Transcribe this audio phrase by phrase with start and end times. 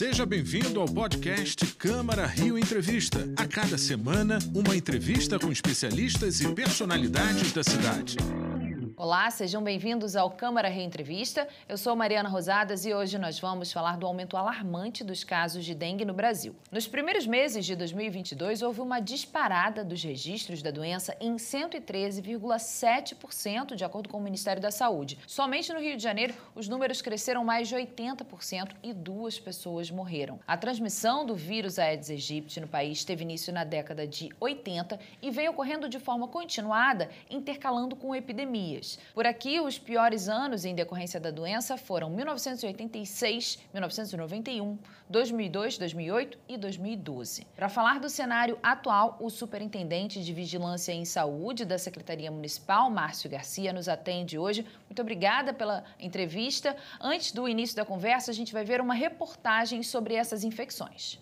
[0.00, 3.28] Seja bem-vindo ao podcast Câmara Rio Entrevista.
[3.36, 8.16] A cada semana, uma entrevista com especialistas e personalidades da cidade.
[9.02, 11.48] Olá, sejam bem-vindos ao Câmara Reentrevista.
[11.66, 15.74] Eu sou Mariana Rosadas e hoje nós vamos falar do aumento alarmante dos casos de
[15.74, 16.54] dengue no Brasil.
[16.70, 23.86] Nos primeiros meses de 2022, houve uma disparada dos registros da doença em 113,7%, de
[23.86, 25.18] acordo com o Ministério da Saúde.
[25.26, 30.38] Somente no Rio de Janeiro, os números cresceram mais de 80% e duas pessoas morreram.
[30.46, 35.30] A transmissão do vírus Aedes aegypti no país teve início na década de 80 e
[35.30, 38.89] vem ocorrendo de forma continuada, intercalando com epidemias.
[39.14, 46.56] Por aqui, os piores anos em decorrência da doença foram 1986, 1991, 2002, 2008 e
[46.56, 47.46] 2012.
[47.54, 53.30] Para falar do cenário atual, o superintendente de Vigilância em Saúde da Secretaria Municipal, Márcio
[53.30, 54.66] Garcia, nos atende hoje.
[54.86, 56.76] Muito obrigada pela entrevista.
[57.00, 61.18] Antes do início da conversa, a gente vai ver uma reportagem sobre essas infecções.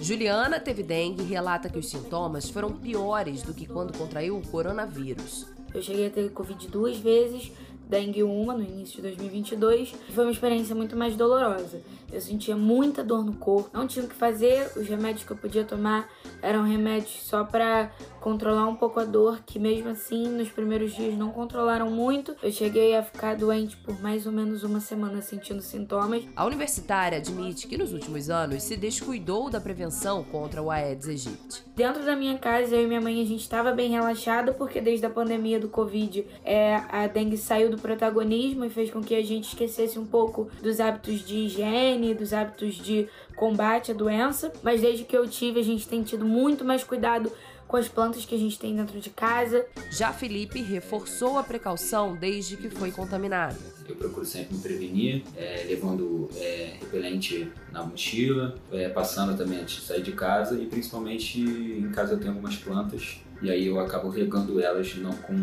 [0.00, 4.46] Juliana teve dengue e relata que os sintomas foram piores do que quando contraiu o
[4.46, 5.55] coronavírus.
[5.74, 7.52] Eu cheguei a ter Covid duas vezes,
[7.88, 9.94] dengue uma no início de 2022.
[10.10, 11.80] Foi uma experiência muito mais dolorosa.
[12.12, 15.36] Eu sentia muita dor no corpo, não tinha o que fazer, os remédios que eu
[15.36, 16.08] podia tomar
[16.42, 17.90] eram remédios só para
[18.20, 22.34] controlar um pouco a dor, que mesmo assim nos primeiros dias não controlaram muito.
[22.42, 26.24] Eu cheguei a ficar doente por mais ou menos uma semana sentindo sintomas.
[26.34, 31.64] A universitária admite que nos últimos anos se descuidou da prevenção contra o Aedes aegypti.
[31.74, 35.06] Dentro da minha casa, eu e minha mãe a gente estava bem relaxada porque desde
[35.06, 39.22] a pandemia do Covid é, a dengue saiu do protagonismo e fez com que a
[39.22, 44.52] gente esquecesse um pouco dos hábitos de higiene, dos hábitos de combate à doença.
[44.62, 47.30] Mas desde que eu tive, a gente tem tido muito mais cuidado
[47.66, 49.66] com as plantas que a gente tem dentro de casa.
[49.90, 53.56] Já Felipe reforçou a precaução desde que foi contaminado.
[53.88, 59.76] Eu procuro sempre me prevenir, é, levando é, repelente na mochila, é, passando também antes
[59.76, 63.78] de sair de casa e principalmente em casa eu tenho algumas plantas e aí eu
[63.78, 65.34] acabo regando elas não com,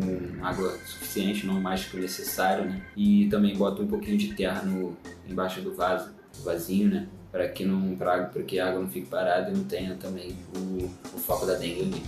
[0.00, 2.82] com água suficiente, não mais que o necessário, né?
[2.96, 4.96] E também boto um pouquinho de terra no,
[5.28, 6.14] embaixo do vaso,
[6.44, 7.08] vasinho, né?
[7.36, 10.86] para que não para que a água não fique parada e não tenha também o,
[10.86, 12.02] o foco da dengue ali.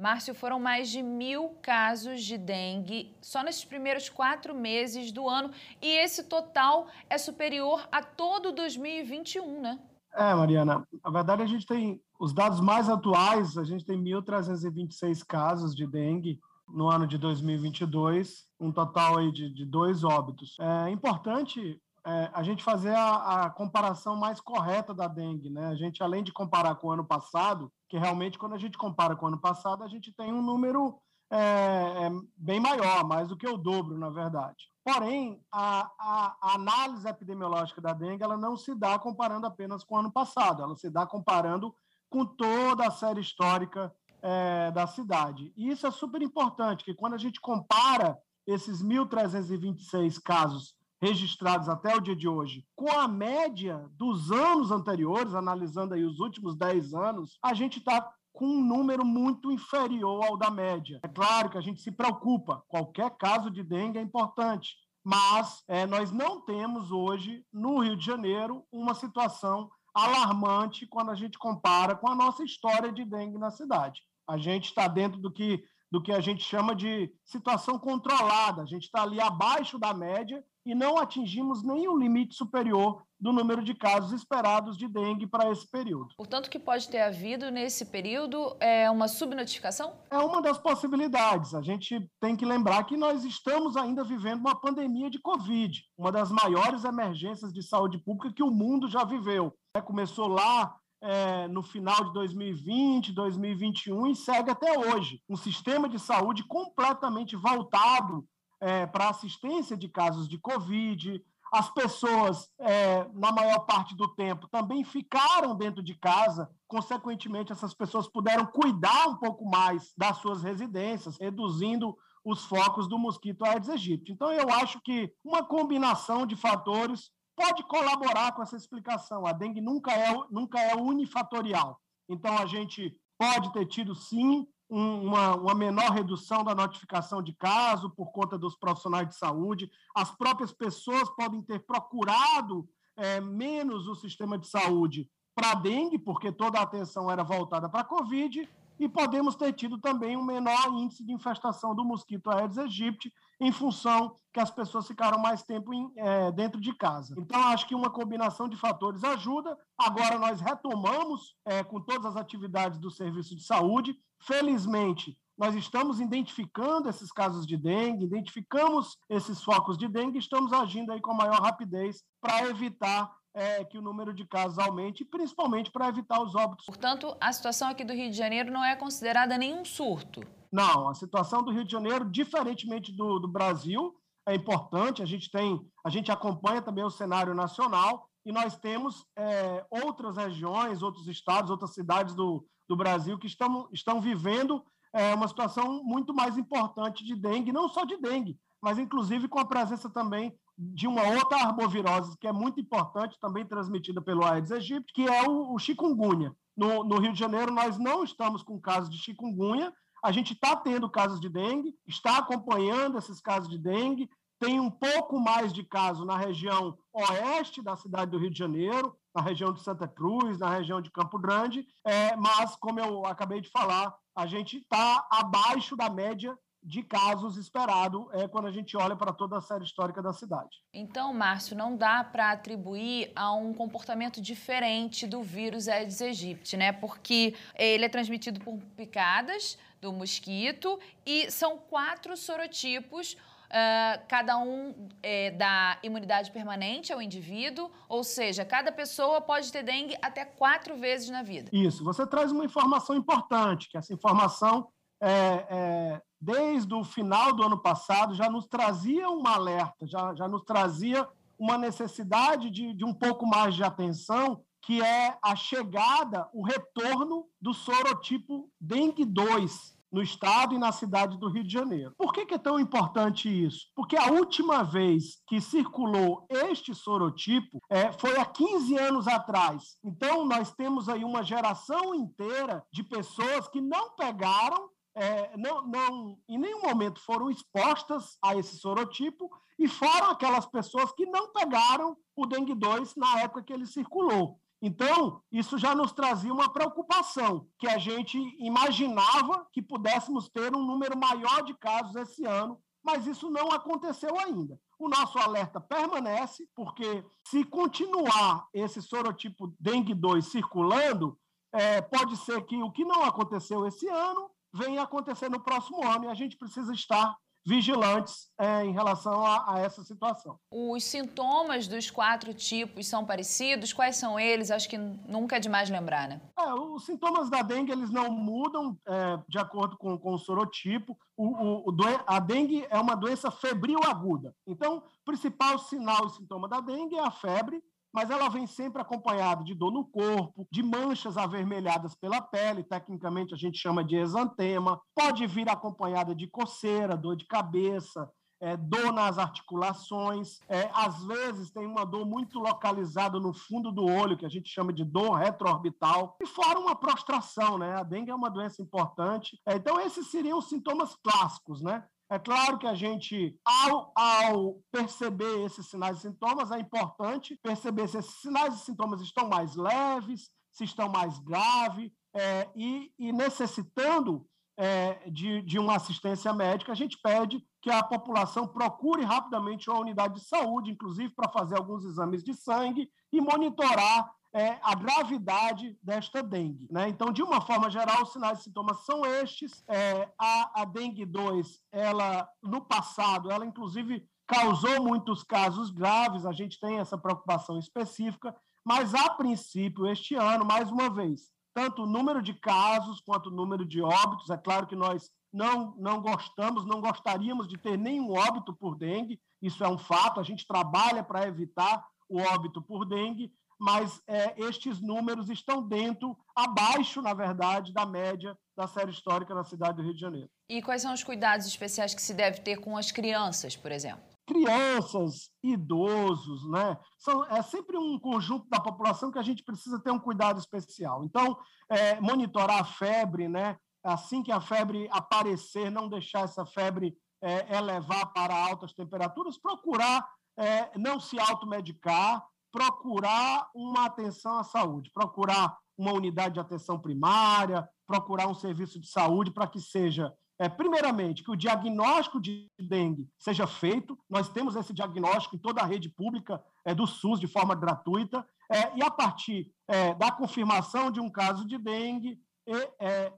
[0.00, 5.50] Márcio, foram mais de mil casos de dengue só nesses primeiros quatro meses do ano
[5.82, 9.78] e esse total é superior a todo 2021, né?
[10.14, 15.22] É, Mariana, na verdade a gente tem os dados mais atuais, a gente tem 1.326
[15.26, 16.40] casos de dengue
[16.72, 20.56] no ano de 2022, um total aí de, de dois óbitos.
[20.58, 25.66] É importante é, a gente fazer a, a, comparação mais correta da dengue, né?
[25.66, 29.14] A gente, além de comparar com o ano passado, que realmente, quando a gente compara
[29.14, 30.98] com o ano passado, a gente tem um número
[31.30, 34.68] é, é, bem maior, mais do que o dobro, na verdade.
[34.82, 39.94] Porém, a, a, a, análise epidemiológica da dengue ela não se dá comparando apenas com
[39.94, 41.74] o ano passado, ela se dá comparando
[42.08, 45.52] com toda a série histórica é, da cidade.
[45.56, 51.94] E isso é super importante, que quando a gente compara esses 1.326 casos registrados até
[51.96, 56.92] o dia de hoje, com a média dos anos anteriores, analisando aí os últimos 10
[56.92, 61.00] anos, a gente está com um número muito inferior ao da média.
[61.02, 65.86] É claro que a gente se preocupa, qualquer caso de dengue é importante, mas é,
[65.86, 71.96] nós não temos hoje, no Rio de Janeiro, uma situação alarmante quando a gente compara
[71.96, 74.02] com a nossa história de dengue na cidade.
[74.30, 75.60] A gente está dentro do que,
[75.90, 80.40] do que a gente chama de situação controlada, a gente está ali abaixo da média
[80.64, 85.68] e não atingimos nenhum limite superior do número de casos esperados de dengue para esse
[85.68, 86.14] período.
[86.16, 89.98] Portanto, o que pode ter havido nesse período é uma subnotificação?
[90.10, 91.52] É uma das possibilidades.
[91.52, 96.12] A gente tem que lembrar que nós estamos ainda vivendo uma pandemia de Covid, uma
[96.12, 99.52] das maiores emergências de saúde pública que o mundo já viveu.
[99.84, 105.22] Começou lá é, no final de 2020, 2021 e segue até hoje.
[105.28, 108.26] Um sistema de saúde completamente voltado
[108.60, 111.22] é, para assistência de casos de Covid.
[111.52, 116.48] As pessoas, é, na maior parte do tempo, também ficaram dentro de casa.
[116.68, 122.98] Consequentemente, essas pessoas puderam cuidar um pouco mais das suas residências, reduzindo os focos do
[122.98, 124.12] mosquito Aedes aegypti.
[124.12, 129.26] Então, eu acho que uma combinação de fatores pode colaborar com essa explicação.
[129.26, 131.80] A dengue nunca é, nunca é unifatorial.
[132.06, 137.88] Então, a gente pode ter tido, sim, uma, uma menor redução da notificação de caso
[137.90, 139.70] por conta dos profissionais de saúde.
[139.96, 146.30] As próprias pessoas podem ter procurado é, menos o sistema de saúde para dengue, porque
[146.30, 148.46] toda a atenção era voltada para a Covid,
[148.80, 153.52] e podemos ter tido também um menor índice de infestação do mosquito Aedes aegypti, em
[153.52, 157.14] função que as pessoas ficaram mais tempo em, é, dentro de casa.
[157.18, 159.54] Então, acho que uma combinação de fatores ajuda.
[159.78, 163.94] Agora, nós retomamos é, com todas as atividades do serviço de saúde.
[164.22, 170.92] Felizmente, nós estamos identificando esses casos de dengue, identificamos esses focos de dengue estamos agindo
[170.92, 175.88] aí com maior rapidez para evitar é, que o número de casos aumente, principalmente para
[175.88, 176.66] evitar os óbitos.
[176.66, 180.20] Portanto, a situação aqui do Rio de Janeiro não é considerada nenhum surto.
[180.52, 183.94] Não, a situação do Rio de Janeiro, diferentemente do, do Brasil,
[184.26, 185.02] é importante.
[185.02, 190.16] A gente tem, a gente acompanha também o cenário nacional e nós temos é, outras
[190.16, 195.82] regiões, outros estados, outras cidades do, do Brasil que estão, estão vivendo é, uma situação
[195.84, 200.34] muito mais importante de dengue, não só de dengue, mas inclusive com a presença também
[200.56, 205.26] de uma outra arbovirose que é muito importante, também transmitida pelo Aedes aegypti, que é
[205.26, 206.34] o, o chikungunya.
[206.56, 209.72] No, no, Rio de Janeiro, nós não estamos com casos de chikungunya,
[210.04, 214.70] a gente está tendo casos de dengue, está acompanhando esses casos de dengue, tem um
[214.70, 219.52] pouco mais de casos na região oeste da cidade do Rio de Janeiro, na região
[219.52, 223.94] de Santa Cruz, na região de Campo Grande, é, mas, como eu acabei de falar,
[224.16, 229.12] a gente está abaixo da média de casos esperado é, quando a gente olha para
[229.12, 230.58] toda a série histórica da cidade.
[230.74, 236.72] Então, Márcio, não dá para atribuir a um comportamento diferente do vírus Aedes aegypti, né?
[236.72, 243.16] Porque ele é transmitido por picadas do mosquito e são quatro sorotipos.
[243.50, 249.64] Uh, cada um é, dá imunidade permanente ao indivíduo, ou seja, cada pessoa pode ter
[249.64, 251.50] dengue até quatro vezes na vida.
[251.52, 254.68] Isso, você traz uma informação importante, que essa informação
[255.00, 260.28] é, é, desde o final do ano passado, já nos trazia um alerta, já, já
[260.28, 261.08] nos trazia
[261.38, 267.26] uma necessidade de, de um pouco mais de atenção, que é a chegada, o retorno
[267.40, 271.94] do sorotipo dengue 2 no estado e na cidade do Rio de Janeiro.
[271.96, 273.66] Por que, que, é tão importante isso?
[273.74, 279.78] Porque a última vez que circulou este sorotipo é, foi há 15 anos atrás.
[279.82, 286.18] Então, nós temos aí uma geração inteira de pessoas que não pegaram é, não, não,
[286.28, 291.96] em nenhum momento foram expostas a esse sorotipo e foram aquelas pessoas que não pegaram
[292.16, 294.40] o dengue 2 na época que ele circulou.
[294.62, 300.64] Então, isso já nos trazia uma preocupação, que a gente imaginava que pudéssemos ter um
[300.64, 304.58] número maior de casos esse ano, mas isso não aconteceu ainda.
[304.78, 311.18] O nosso alerta permanece, porque se continuar esse sorotipo dengue 2 circulando,
[311.52, 316.04] é, pode ser que o que não aconteceu esse ano venha acontecer no próximo ano
[316.04, 317.16] e a gente precisa estar
[317.46, 320.38] vigilantes é, em relação a, a, essa situação.
[320.50, 323.72] Os sintomas dos quatro tipos são parecidos?
[323.72, 324.50] Quais são eles?
[324.50, 326.20] Acho que nunca é demais lembrar, né?
[326.38, 330.98] É, os sintomas da dengue eles não mudam é, de acordo com, com o sorotipo.
[331.16, 331.76] O, o, o
[332.06, 334.34] a dengue é uma doença febril aguda.
[334.46, 338.80] Então, o principal sinal e sintoma da dengue é a febre, mas ela vem sempre
[338.80, 343.96] acompanhada de dor no corpo, de manchas avermelhadas pela pele, tecnicamente a gente chama de
[343.96, 348.10] exantema, pode vir acompanhada de coceira, dor de cabeça,
[348.40, 353.84] é, dor nas articulações, é, às vezes tem uma dor muito localizada no fundo do
[353.84, 357.76] olho, que a gente chama de dor retroorbital, e fora uma prostração, né?
[357.76, 359.38] A dengue é uma doença importante.
[359.46, 361.84] É, então, esses seriam os sintomas clássicos, né?
[362.10, 367.86] É claro que a gente, ao, ao perceber esses sinais e sintomas, é importante perceber
[367.86, 373.12] se esses sinais e sintomas estão mais leves, se estão mais graves, é, e, e,
[373.12, 374.26] necessitando
[374.58, 379.78] é, de, de uma assistência médica, a gente pede que a população procure rapidamente uma
[379.78, 385.76] unidade de saúde, inclusive para fazer alguns exames de sangue e monitorar é, a gravidade
[385.82, 386.66] desta dengue.
[386.70, 386.88] Né?
[386.88, 389.64] Então, de uma forma geral, os sinais e sintomas são estes.
[389.68, 396.32] É, a, a dengue 2, ela, no passado, ela inclusive causou muitos casos graves, a
[396.32, 398.34] gente tem essa preocupação específica,
[398.64, 403.34] mas a princípio, este ano, mais uma vez, tanto o número de casos quanto o
[403.34, 408.12] número de óbitos, é claro que nós não, não gostamos, não gostaríamos de ter nenhum
[408.12, 412.84] óbito por dengue, isso é um fato, a gente trabalha para evitar o óbito por
[412.84, 419.34] dengue, mas é, estes números estão dentro, abaixo, na verdade, da média da série histórica
[419.34, 420.30] na cidade do Rio de Janeiro.
[420.48, 424.02] E quais são os cuidados especiais que se deve ter com as crianças, por exemplo?
[424.26, 426.78] Crianças, idosos, né?
[426.98, 431.04] São, é sempre um conjunto da população que a gente precisa ter um cuidado especial.
[431.04, 431.36] Então,
[431.68, 433.56] é, monitorar a febre, né?
[433.84, 440.06] Assim que a febre aparecer, não deixar essa febre é, elevar para altas temperaturas, procurar
[440.38, 447.68] é, não se automedicar, procurar uma atenção à saúde, procurar uma unidade de atenção primária,
[447.86, 453.06] procurar um serviço de saúde para que seja é, primeiramente, que o diagnóstico de dengue
[453.18, 453.98] seja feito.
[454.08, 458.26] Nós temos esse diagnóstico em toda a rede pública é, do SUS de forma gratuita.
[458.50, 463.12] É, e a partir é, da confirmação de um caso de dengue, é, é,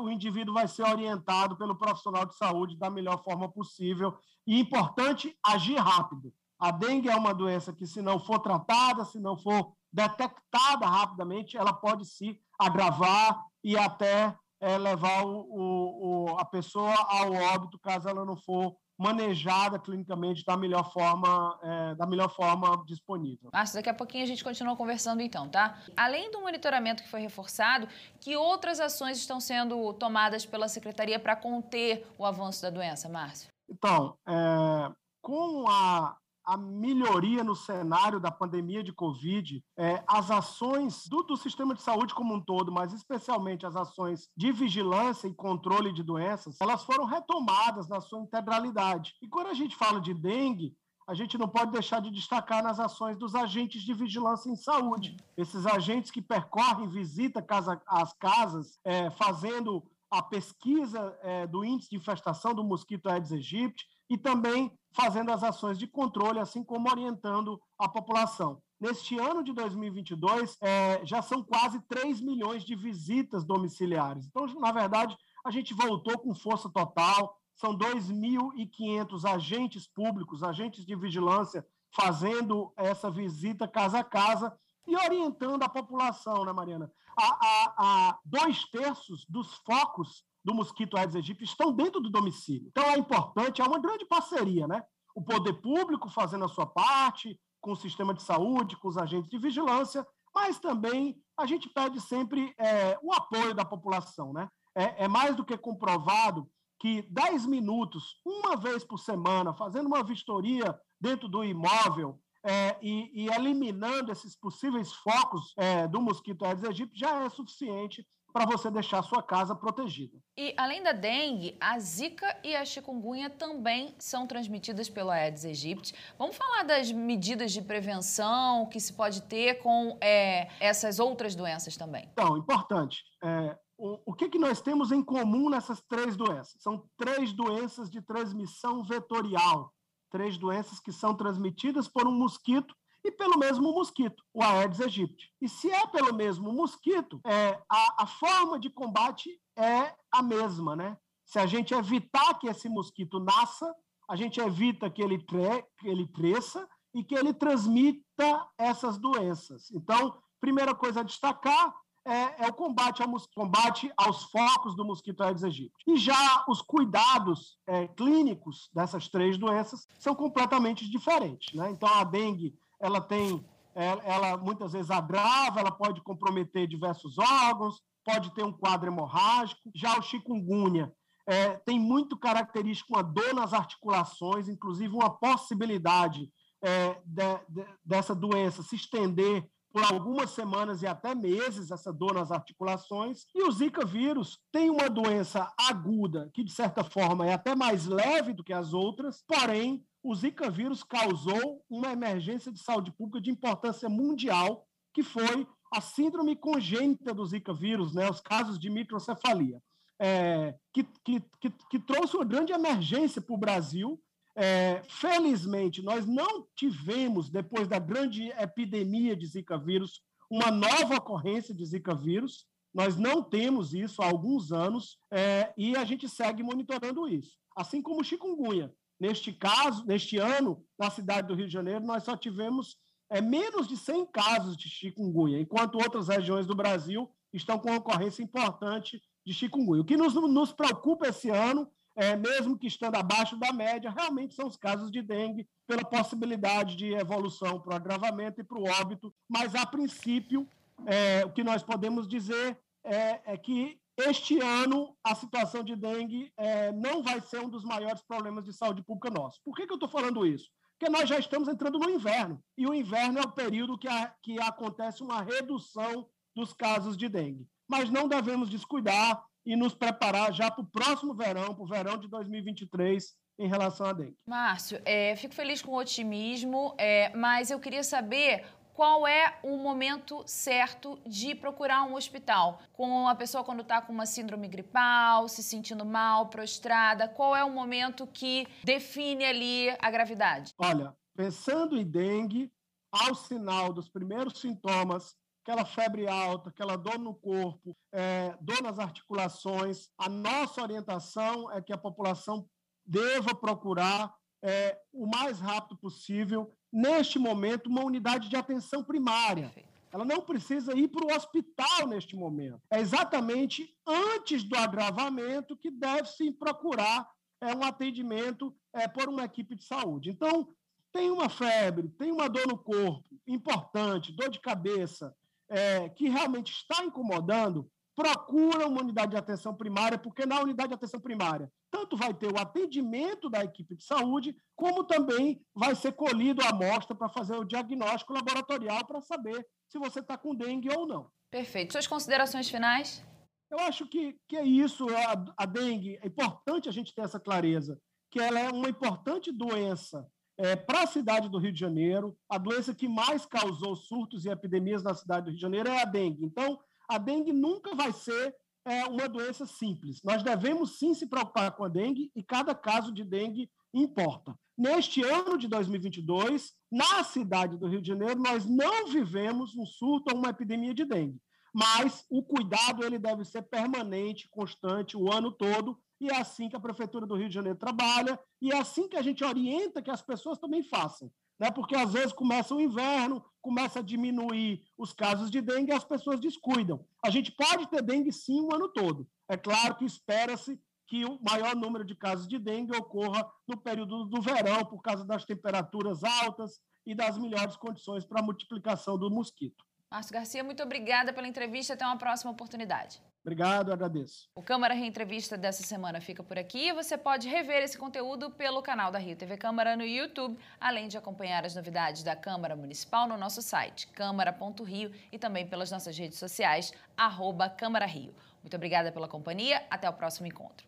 [0.00, 4.18] o indivíduo vai ser orientado pelo profissional de saúde da melhor forma possível.
[4.44, 6.34] E importante, agir rápido.
[6.58, 11.56] A dengue é uma doença que, se não for tratada, se não for detectada rapidamente,
[11.56, 18.08] ela pode se agravar e até é, levar o, o, a pessoa ao óbito caso
[18.08, 23.50] ela não for manejada clinicamente da melhor forma, é, da melhor forma disponível.
[23.52, 25.78] Márcio, daqui a pouquinho a gente continua conversando então, tá?
[25.96, 27.88] Além do monitoramento que foi reforçado,
[28.20, 33.48] que outras ações estão sendo tomadas pela Secretaria para conter o avanço da doença, Márcio?
[33.68, 41.06] Então, é, com a a melhoria no cenário da pandemia de Covid, é, as ações
[41.08, 45.34] do, do, sistema de saúde como um todo, mas especialmente as ações de vigilância e
[45.34, 49.14] controle de doenças, elas foram retomadas na sua integralidade.
[49.22, 52.80] E quando a gente fala de dengue, a gente não pode deixar de destacar nas
[52.80, 55.16] ações dos agentes de vigilância em saúde.
[55.36, 61.90] Esses agentes que percorrem, visitam casa, as casas, é, fazendo a pesquisa é, do índice
[61.90, 66.88] de infestação do mosquito Aedes aegypti e também fazendo as ações de controle, assim como
[66.88, 68.62] orientando a população.
[68.80, 74.26] Neste ano de 2022, é, já são quase 3 milhões de visitas domiciliares.
[74.26, 80.94] Então, na verdade, a gente voltou com força total, são 2.500 agentes públicos, agentes de
[80.94, 86.90] vigilância, fazendo essa visita casa a casa e orientando a população, né, Mariana?
[87.16, 92.68] A, a, a dois terços dos focos do mosquito Aedes aegypti estão dentro do domicílio.
[92.68, 94.82] Então é importante, é uma grande parceria, né?
[95.14, 99.30] O poder público fazendo a sua parte, com o sistema de saúde, com os agentes
[99.30, 104.48] de vigilância, mas também a gente pede sempre é, o apoio da população, né?
[104.76, 106.46] É, é mais do que comprovado
[106.78, 113.24] que 10 minutos, uma vez por semana, fazendo uma vistoria dentro do imóvel, é, e,
[113.24, 118.68] e, eliminando esses possíveis focos é, do mosquito Aedes aegypti já é suficiente para você
[118.68, 120.18] deixar a sua casa protegida.
[120.36, 125.94] E além da dengue, a zika e a chikungunya também são transmitidas pelo Aedes aegypti.
[126.18, 131.76] Vamos falar das medidas de prevenção que se pode ter com é, essas outras doenças
[131.76, 132.08] também.
[132.12, 133.04] Então, importante.
[133.22, 136.60] É, o, o que, que nós temos em comum nessas três doenças?
[136.60, 139.72] São três doenças de transmissão vetorial.
[140.10, 142.74] Três doenças que são transmitidas por um mosquito
[143.04, 145.30] e pelo mesmo mosquito, o Aedes aegypti.
[145.40, 150.74] E se é pelo mesmo mosquito, é, a, a forma de combate é a mesma,
[150.74, 150.96] né?
[151.26, 153.74] Se a gente evitar que esse mosquito nasça,
[154.08, 159.70] a gente evita que ele, tre que ele cresça e que ele transmita essas doenças.
[159.70, 161.74] Então, primeira coisa a destacar
[162.06, 165.74] é, é, o combate, ao, combate aos focos do mosquito Aedes aegypti.
[165.86, 171.54] E já os cuidados é, clínicos dessas três doenças são completamente diferentes.
[171.54, 171.70] Né?
[171.70, 173.42] Então, a dengue ela tem,
[173.74, 179.70] é, ela muitas vezes agrava, ela pode comprometer diversos órgãos, pode ter um quadro hemorrágico.
[179.74, 180.92] Já o chikungunya
[181.26, 186.30] é, tem muito característico uma dor nas articulações, inclusive uma possibilidade
[186.62, 192.12] é, de, de, dessa doença se estender por algumas semanas e até meses, essa dor
[192.14, 193.24] nas articulações.
[193.34, 197.86] E o Zika vírus tem uma doença aguda, que de certa forma é até mais
[197.86, 203.22] leve do que as outras, porém o Zika vírus causou uma emergência de saúde pública
[203.22, 208.68] de importância mundial, que foi a síndrome congênita do Zika vírus, né, os casos de
[208.68, 209.60] microcefalia,
[209.98, 213.98] é, que, que, que, que, trouxe uma grande emergência para o Brasil.
[214.36, 221.54] É, felizmente, nós não tivemos, depois da grande epidemia de Zika vírus, uma nova ocorrência
[221.54, 222.46] de Zika vírus.
[222.74, 227.38] Nós não temos isso há alguns anos é, e a gente segue monitorando isso.
[227.56, 228.70] Assim como chikungunya.
[228.98, 232.76] Neste caso, neste ano, na cidade do Rio de Janeiro, nós só tivemos
[233.10, 238.22] é, menos de 100 casos de chikungunya, enquanto outras regiões do Brasil estão com ocorrência
[238.22, 239.82] importante de chikungunya.
[239.82, 244.34] O que nos, nos preocupa esse ano, é, mesmo que estando abaixo da média, realmente
[244.34, 248.68] são os casos de dengue, pela possibilidade de evolução para o agravamento e para o
[248.68, 250.46] óbito, mas, a princípio,
[250.86, 256.32] é, o que nós podemos dizer é, é que este ano, a situação de dengue
[256.36, 259.40] é, não vai ser um dos maiores problemas de saúde pública nossos.
[259.44, 260.50] Por que, que eu estou falando isso?
[260.78, 264.12] Porque nós já estamos entrando no inverno, e o inverno é o período que, a,
[264.22, 267.46] que acontece uma redução dos casos de dengue.
[267.68, 271.96] Mas não devemos descuidar e nos preparar já para o próximo verão, para o verão
[271.96, 274.16] de 2023, em relação à dengue.
[274.26, 279.56] Márcio, é, fico feliz com o otimismo, é, mas eu queria saber qual é o
[279.56, 282.60] momento certo de procurar um hospital?
[282.72, 287.44] Com a pessoa quando está com uma síndrome gripal, se sentindo mal, prostrada, qual é
[287.44, 290.52] o momento que define ali a gravidade?
[290.58, 292.52] Olha, pensando em dengue,
[292.90, 298.78] ao sinal dos primeiros sintomas, aquela febre alta, aquela dor no corpo, é, dor nas
[298.78, 302.48] articulações, a nossa orientação é que a população
[302.84, 304.12] deva procurar
[304.44, 309.50] é, o mais rápido possível, neste momento, uma unidade de atenção primária.
[309.90, 312.60] Ela não precisa ir para o hospital neste momento.
[312.70, 317.08] É exatamente antes do agravamento que deve-se procurar
[317.40, 320.10] é, um atendimento é, por uma equipe de saúde.
[320.10, 320.48] Então,
[320.92, 325.16] tem uma febre, tem uma dor no corpo importante, dor de cabeça,
[325.48, 330.74] é, que realmente está incomodando, procura uma unidade de atenção primária, porque na unidade de
[330.74, 335.92] atenção primária tanto vai ter o atendimento da equipe de saúde, como também vai ser
[335.92, 340.70] colhido a amostra para fazer o diagnóstico laboratorial para saber se você está com dengue
[340.70, 341.10] ou não.
[341.32, 341.72] Perfeito.
[341.72, 343.04] Suas considerações finais?
[343.50, 344.86] Eu acho que, que é isso.
[344.88, 347.76] A, a dengue, é importante a gente ter essa clareza,
[348.08, 350.08] que ela é uma importante doença
[350.38, 352.16] é, para a cidade do Rio de Janeiro.
[352.28, 355.82] A doença que mais causou surtos e epidemias na cidade do Rio de Janeiro é
[355.82, 356.24] a dengue.
[356.24, 358.34] Então, a dengue nunca vai ser
[358.66, 360.02] é uma doença simples.
[360.02, 364.38] Nós devemos sim se preocupar com a dengue e cada caso de dengue importa.
[364.56, 370.12] Neste ano de 2022, na cidade do Rio de Janeiro, nós não vivemos um surto
[370.12, 371.20] ou uma epidemia de dengue,
[371.52, 376.56] mas o cuidado ele deve ser permanente, constante, o ano todo, e é assim que
[376.56, 379.90] a Prefeitura do Rio de Janeiro trabalha, e é assim que a gente orienta que
[379.90, 381.50] as pessoas também façam né?
[381.50, 385.84] porque às vezes começa o inverno, começa a diminuir os casos de dengue e as
[385.84, 386.86] pessoas descuidam.
[387.04, 389.08] A gente pode ter dengue sim o ano todo.
[389.28, 394.04] É claro que espera-se que o maior número de casos de dengue ocorra no período
[394.04, 399.10] do verão, por causa das temperaturas altas e das melhores condições para a multiplicação do
[399.10, 399.64] mosquito.
[399.90, 401.74] Márcio Garcia, muito obrigada pela entrevista.
[401.74, 403.00] Até uma próxima oportunidade.
[403.24, 404.28] Obrigado, agradeço.
[404.34, 408.60] O Câmara Reentrevista dessa semana fica por aqui e você pode rever esse conteúdo pelo
[408.62, 413.08] canal da Rio TV Câmara no YouTube, além de acompanhar as novidades da Câmara Municipal
[413.08, 418.14] no nosso site, câmara.rio e também pelas nossas redes sociais, arroba Câmara Rio.
[418.42, 420.66] Muito obrigada pela companhia, até o próximo encontro.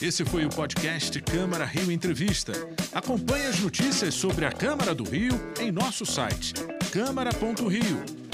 [0.00, 2.52] Esse foi o podcast Câmara Rio Entrevista.
[2.94, 6.54] Acompanhe as notícias sobre a Câmara do Rio em nosso site,
[6.90, 8.25] câmara.rio